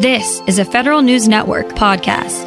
[0.00, 2.44] This is a Federal News Network podcast.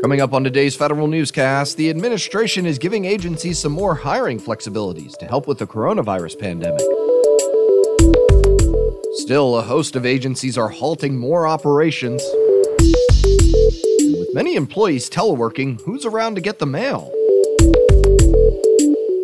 [0.00, 5.14] Coming up on today's Federal Newscast, the administration is giving agencies some more hiring flexibilities
[5.18, 6.80] to help with the coronavirus pandemic.
[9.16, 12.22] Still, a host of agencies are halting more operations.
[14.00, 17.12] And with many employees teleworking, who's around to get the mail?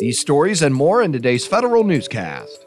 [0.03, 2.67] These stories and more in today's Federal Newscast.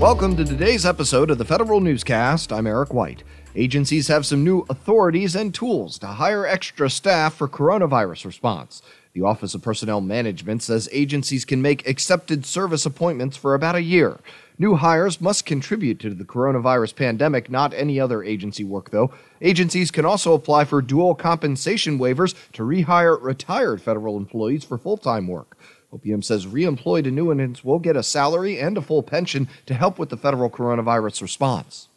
[0.00, 2.50] Welcome to today's episode of the Federal Newscast.
[2.50, 3.24] I'm Eric White.
[3.54, 8.80] Agencies have some new authorities and tools to hire extra staff for coronavirus response.
[9.16, 13.80] The Office of Personnel Management says agencies can make excepted service appointments for about a
[13.80, 14.20] year.
[14.58, 19.10] New hires must contribute to the coronavirus pandemic, not any other agency work, though.
[19.40, 24.98] Agencies can also apply for dual compensation waivers to rehire retired federal employees for full
[24.98, 25.56] time work.
[25.94, 30.10] OPM says reemployed annuitants will get a salary and a full pension to help with
[30.10, 31.88] the federal coronavirus response.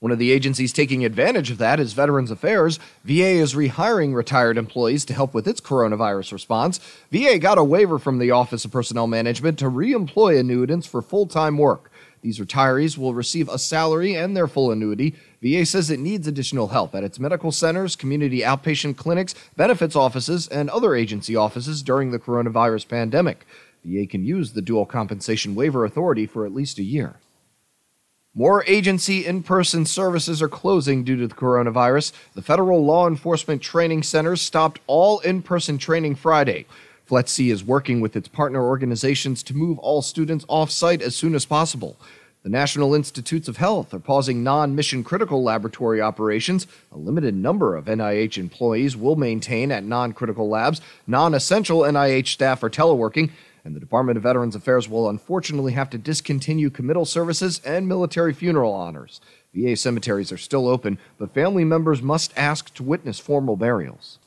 [0.00, 2.78] One of the agencies taking advantage of that is Veterans Affairs.
[3.04, 6.80] VA is rehiring retired employees to help with its coronavirus response.
[7.12, 11.26] VA got a waiver from the Office of Personnel Management to reemploy annuitants for full
[11.26, 11.92] time work.
[12.22, 15.16] These retirees will receive a salary and their full annuity.
[15.42, 20.48] VA says it needs additional help at its medical centers, community outpatient clinics, benefits offices,
[20.48, 23.46] and other agency offices during the coronavirus pandemic.
[23.84, 27.16] VA can use the dual compensation waiver authority for at least a year.
[28.40, 32.12] More agency in person services are closing due to the coronavirus.
[32.34, 36.64] The federal law enforcement training centers stopped all in person training Friday.
[37.06, 41.34] FLETC is working with its partner organizations to move all students off site as soon
[41.34, 41.98] as possible.
[42.42, 46.66] The National Institutes of Health are pausing non mission critical laboratory operations.
[46.92, 50.80] A limited number of NIH employees will maintain at non critical labs.
[51.06, 53.32] Non essential NIH staff are teleworking
[53.64, 58.32] and the Department of Veterans Affairs will unfortunately have to discontinue committal services and military
[58.32, 59.20] funeral honors.
[59.54, 64.18] VA cemeteries are still open, but family members must ask to witness formal burials.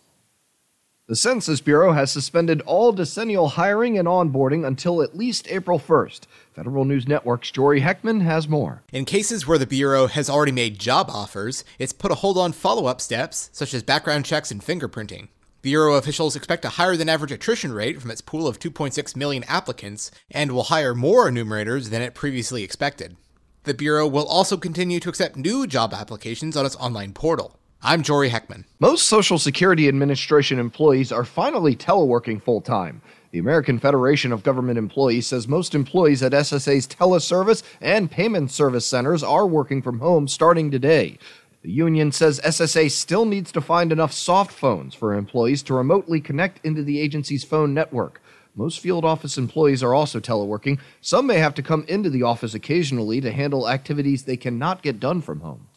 [1.06, 6.22] The Census Bureau has suspended all decennial hiring and onboarding until at least April 1st.
[6.54, 8.84] Federal News Network's Jory Heckman has more.
[8.94, 12.54] In cases where the Bureau has already made job offers, it's put a hold on
[12.54, 15.28] follow up steps, such as background checks and fingerprinting.
[15.64, 19.46] Bureau officials expect a higher than average attrition rate from its pool of 2.6 million
[19.48, 23.16] applicants and will hire more enumerators than it previously expected.
[23.64, 27.58] The Bureau will also continue to accept new job applications on its online portal.
[27.82, 28.66] I'm Jory Heckman.
[28.82, 33.02] Most Social Security Administration employees are finally teleworking full time.
[33.32, 38.86] The American Federation of Government Employees says most employees at SSA's teleservice and payment service
[38.86, 41.18] centers are working from home starting today.
[41.64, 46.20] The union says SSA still needs to find enough soft phones for employees to remotely
[46.20, 48.22] connect into the agency's phone network.
[48.54, 50.78] Most field office employees are also teleworking.
[51.00, 55.00] Some may have to come into the office occasionally to handle activities they cannot get
[55.00, 55.68] done from home.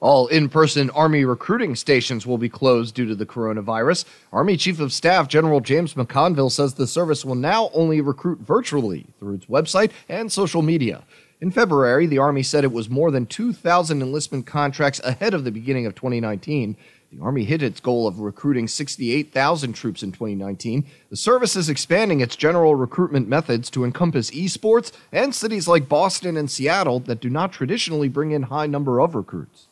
[0.00, 4.04] All in person Army recruiting stations will be closed due to the coronavirus.
[4.32, 9.06] Army Chief of Staff General James McConville says the service will now only recruit virtually
[9.20, 11.04] through its website and social media.
[11.40, 15.50] In February, the Army said it was more than 2,000 enlistment contracts ahead of the
[15.50, 16.76] beginning of 2019.
[17.12, 20.84] The Army hit its goal of recruiting 68,000 troops in 2019.
[21.10, 26.36] The service is expanding its general recruitment methods to encompass esports and cities like Boston
[26.36, 29.68] and Seattle that do not traditionally bring in high number of recruits.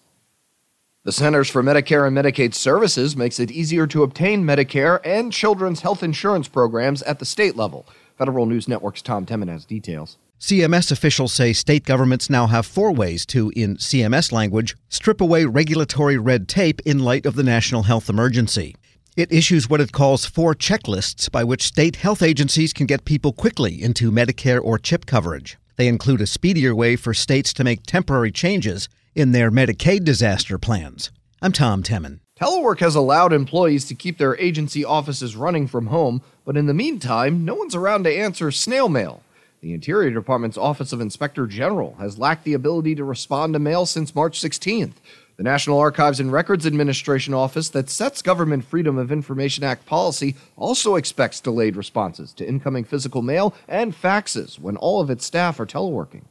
[1.04, 5.80] The Centers for Medicare and Medicaid Services makes it easier to obtain Medicare and children's
[5.80, 7.86] health insurance programs at the state level.
[8.16, 10.16] Federal News Network's Tom Temin has details.
[10.42, 15.44] CMS officials say state governments now have four ways to, in CMS language, strip away
[15.44, 18.74] regulatory red tape in light of the national health emergency.
[19.16, 23.32] It issues what it calls four checklists by which state health agencies can get people
[23.32, 25.58] quickly into Medicare or CHIP coverage.
[25.76, 30.58] They include a speedier way for states to make temporary changes in their Medicaid disaster
[30.58, 31.12] plans.
[31.40, 32.18] I'm Tom Temin.
[32.36, 36.74] Telework has allowed employees to keep their agency offices running from home, but in the
[36.74, 39.22] meantime, no one's around to answer snail mail.
[39.62, 43.86] The Interior Department's Office of Inspector General has lacked the ability to respond to mail
[43.86, 44.94] since March 16th.
[45.36, 50.34] The National Archives and Records Administration office that sets Government Freedom of Information Act policy
[50.56, 55.60] also expects delayed responses to incoming physical mail and faxes when all of its staff
[55.60, 56.22] are teleworking.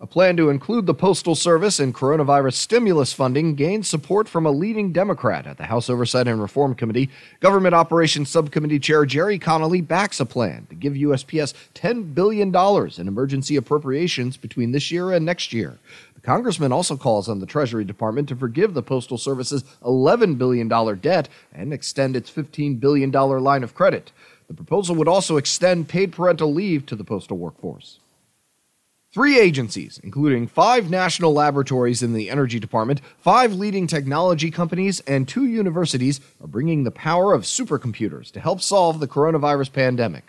[0.00, 4.50] A plan to include the Postal Service in coronavirus stimulus funding gained support from a
[4.52, 7.10] leading Democrat at the House Oversight and Reform Committee.
[7.40, 13.08] Government Operations Subcommittee Chair Gerry Connolly backs a plan to give USPS $10 billion in
[13.08, 15.80] emergency appropriations between this year and next year.
[16.14, 20.68] The congressman also calls on the Treasury Department to forgive the Postal Service's $11 billion
[21.00, 24.12] debt and extend its $15 billion line of credit.
[24.46, 27.98] The proposal would also extend paid parental leave to the postal workforce.
[29.18, 35.26] Three agencies, including five national laboratories in the Energy Department, five leading technology companies, and
[35.26, 40.22] two universities, are bringing the power of supercomputers to help solve the coronavirus pandemic.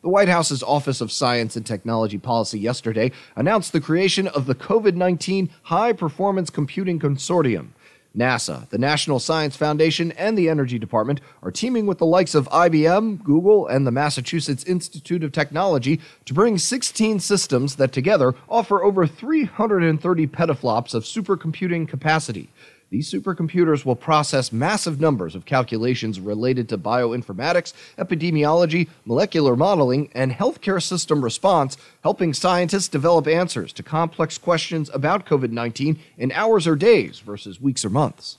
[0.00, 4.54] The White House's Office of Science and Technology Policy yesterday announced the creation of the
[4.54, 7.70] COVID 19 High Performance Computing Consortium.
[8.16, 12.48] NASA, the National Science Foundation, and the Energy Department are teaming with the likes of
[12.48, 18.82] IBM, Google, and the Massachusetts Institute of Technology to bring 16 systems that together offer
[18.82, 22.48] over 330 petaflops of supercomputing capacity.
[22.96, 30.32] These supercomputers will process massive numbers of calculations related to bioinformatics, epidemiology, molecular modeling, and
[30.32, 36.66] healthcare system response, helping scientists develop answers to complex questions about COVID 19 in hours
[36.66, 38.38] or days versus weeks or months.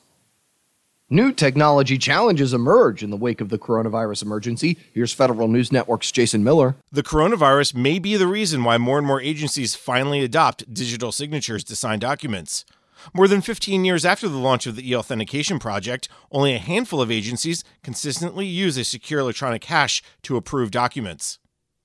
[1.07, 4.75] New technology challenges emerge in the wake of the coronavirus emergency.
[4.91, 6.75] Here's Federal News Network's Jason Miller.
[6.91, 11.63] The coronavirus may be the reason why more and more agencies finally adopt digital signatures
[11.65, 12.65] to sign documents.
[13.13, 17.01] More than 15 years after the launch of the e authentication project, only a handful
[17.01, 21.39] of agencies consistently use a secure electronic hash to approve documents.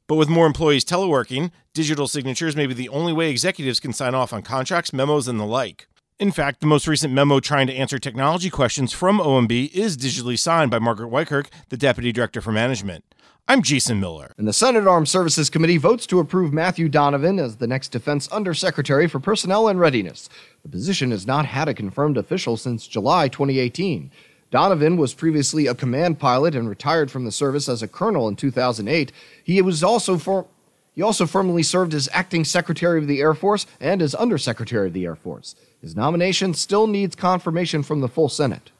[0.06, 4.14] But with more employees teleworking, digital signatures may be the only way executives can sign
[4.14, 5.86] off on contracts, memos, and the like.
[6.18, 10.38] In fact, the most recent memo trying to answer technology questions from OMB is digitally
[10.38, 13.04] signed by Margaret Weichert, the Deputy Director for Management.
[13.48, 14.32] I'm Jason Miller.
[14.38, 18.28] And the Senate Armed Services Committee votes to approve Matthew Donovan as the next Defense
[18.28, 20.28] Undersecretary for Personnel and Readiness.
[20.62, 24.12] The position has not had a confirmed official since July 2018.
[24.52, 28.36] Donovan was previously a command pilot and retired from the service as a colonel in
[28.36, 29.10] 2008.
[29.42, 30.46] He was also for
[30.94, 34.92] he also formerly served as acting Secretary of the Air Force and as Undersecretary of
[34.92, 35.54] the Air Force.
[35.80, 38.70] His nomination still needs confirmation from the full Senate.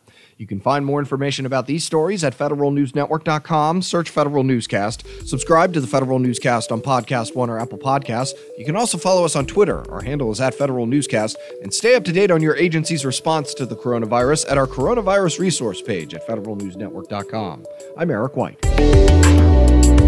[0.43, 3.82] You can find more information about these stories at federalnewsnetwork.com.
[3.82, 5.05] Search Federal Newscast.
[5.25, 8.32] Subscribe to the Federal Newscast on Podcast One or Apple Podcasts.
[8.59, 9.88] You can also follow us on Twitter.
[9.91, 11.37] Our handle is at Federal Newscast.
[11.62, 15.38] And stay up to date on your agency's response to the coronavirus at our coronavirus
[15.38, 17.64] resource page at federalnewsnetwork.com.
[17.97, 20.01] I'm Eric White.